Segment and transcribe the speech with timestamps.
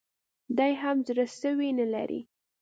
[0.57, 2.21] دی هم زړه سوی نه لري